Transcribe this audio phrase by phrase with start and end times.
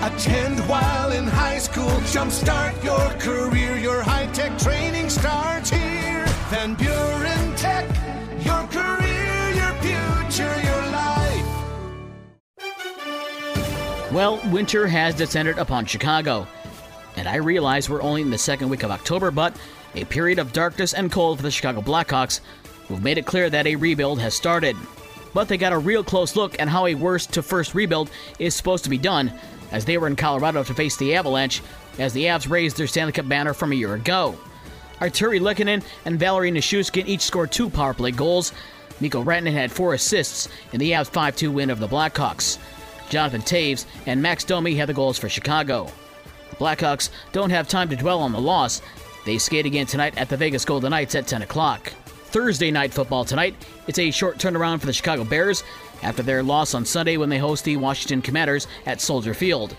[0.00, 1.90] Attend while in high school.
[2.12, 3.76] Jumpstart your career.
[3.76, 6.24] Your high tech training starts here.
[6.50, 7.84] Van Buren Tech.
[8.44, 11.44] Your career, your future, your life.
[14.12, 16.46] Well, winter has descended upon Chicago.
[17.16, 19.56] And I realize we're only in the second week of October, but
[19.96, 22.38] a period of darkness and cold for the Chicago Blackhawks,
[22.86, 24.76] who've made it clear that a rebuild has started.
[25.34, 28.54] But they got a real close look at how a worst to first rebuild is
[28.54, 29.32] supposed to be done,
[29.70, 31.62] as they were in Colorado to face the Avalanche,
[31.98, 34.38] as the Avs raised their Stanley Cup banner from a year ago.
[35.00, 38.52] Artturi Lehkonen and Valeri Nichushkin each scored two power play goals.
[39.00, 42.58] Mikko Rantanen had four assists in the Avs 5 2 win over the Blackhawks.
[43.08, 45.90] Jonathan Toews and Max Domi had the goals for Chicago.
[46.50, 48.82] The Blackhawks don't have time to dwell on the loss.
[49.24, 51.92] They skate again tonight at the Vegas Golden Knights at 10 o'clock.
[52.28, 53.54] Thursday night football tonight.
[53.86, 55.64] It's a short turnaround for the Chicago Bears
[56.02, 59.74] after their loss on Sunday when they host the Washington Commanders at Soldier Field.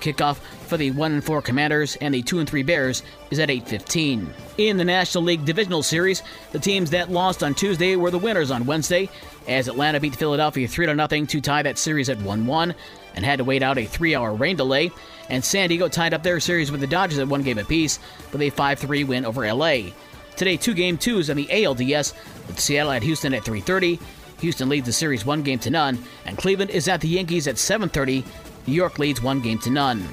[0.00, 3.50] Kickoff for the 1 and 4 Commanders and the 2 and 3 Bears is at
[3.50, 4.34] 8:15.
[4.58, 8.50] In the National League Divisional Series, the teams that lost on Tuesday were the winners
[8.50, 9.08] on Wednesday,
[9.46, 12.74] as Atlanta beat Philadelphia 3 0 to tie that series at 1-1
[13.14, 14.90] and had to wait out a 3-hour rain delay,
[15.28, 18.00] and San Diego tied up their series with the Dodgers at one game apiece
[18.32, 19.92] with a 5-3 win over LA.
[20.36, 22.14] Today, two game twos on the ALDS
[22.46, 23.98] with Seattle at Houston at 3:30.
[24.40, 27.58] Houston leads the series one game to none, and Cleveland is at the Yankees at
[27.58, 28.24] 7:30.
[28.66, 30.08] New York leads one game to none.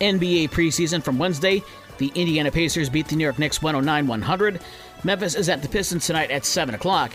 [0.00, 1.62] NBA preseason from Wednesday.
[1.98, 4.60] The Indiana Pacers beat the New York Knicks 109 100.
[5.04, 7.12] Memphis is at the Pistons tonight at 7 o'clock.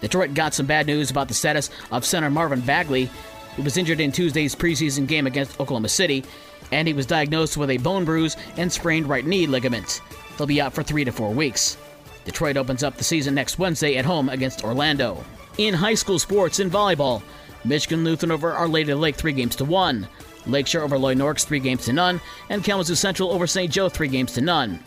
[0.00, 3.08] Detroit got some bad news about the status of center Marvin Bagley.
[3.56, 6.24] He was injured in Tuesday's preseason game against Oklahoma City,
[6.72, 10.00] and he was diagnosed with a bone bruise and sprained right knee ligament.
[10.36, 11.76] He'll be out for three to four weeks.
[12.24, 15.24] Detroit opens up the season next Wednesday at home against Orlando.
[15.58, 17.22] In high school sports in volleyball,
[17.64, 20.08] Michigan Lutheran over Our Lake three games to one.
[20.46, 23.72] Lakeshore over Loy Norrix three games to none, and Kalamazoo Central over St.
[23.72, 24.80] Joe three games to none.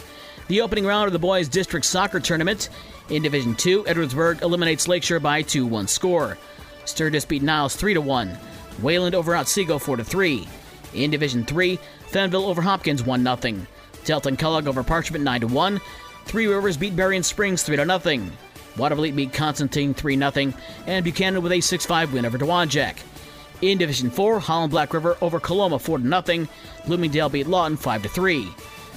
[0.47, 2.69] The opening round of the boys' district soccer tournament
[3.09, 6.37] in Division Two, Edwardsburg eliminates Lakeshore by 2-1 score.
[6.85, 8.37] Sturgis beat Niles three to one.
[8.81, 10.47] Wayland over Otsego four to three.
[10.93, 11.79] In Division Three,
[12.11, 13.65] Fenville over Hopkins 1-0.
[14.05, 15.81] Delton Kellogg over Parchment 9-1.
[16.27, 17.87] Three Rivers beat Berrien Springs 3 0.
[18.75, 20.53] Watervliet beat Constantine 3 0,
[20.85, 22.97] and Buchanan with a 6 5 win over Dowagiac.
[23.61, 26.47] In Division 4, Holland Black River over Coloma 4 0.
[26.85, 28.47] Bloomingdale beat Lawton 5 3.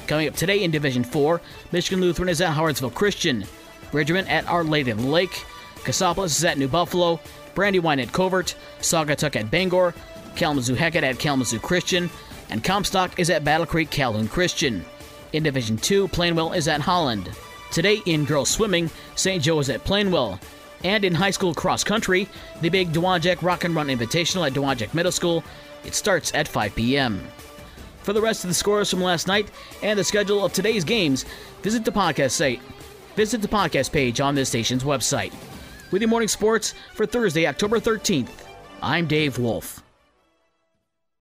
[0.08, 3.44] Coming up today in Division 4, Michigan Lutheran is at Howardsville Christian.
[3.92, 5.44] Bridgman at Our Lady of the Lake.
[5.84, 7.20] Cassopolis is at New Buffalo.
[7.54, 8.56] Brandywine at Covert.
[8.80, 9.94] Saugatuck at Bangor.
[10.34, 12.10] Kalamazoo Hackett at Kalamazoo Christian.
[12.50, 14.84] And Comstock is at Battle Creek Calhoun Christian.
[15.32, 17.30] In Division 2, Plainwell is at Holland.
[17.70, 19.42] Today in girls swimming, St.
[19.42, 20.40] Joe is at Plainwell.
[20.82, 22.28] And in high school cross country,
[22.62, 25.44] the big Dowagiac Rock and Run Invitational at Dowagiac Middle School.
[25.84, 27.22] It starts at 5 p.m.
[28.02, 29.50] For the rest of the scores from last night
[29.82, 31.24] and the schedule of today's games,
[31.62, 32.60] visit the podcast site.
[33.14, 35.32] Visit the podcast page on this station's website.
[35.90, 38.30] With your morning sports for Thursday, October 13th,
[38.82, 39.82] I'm Dave Wolf.